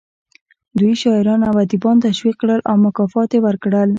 [0.77, 3.89] دوی شاعران او ادیبان تشویق کړل او مکافات یې ورکړل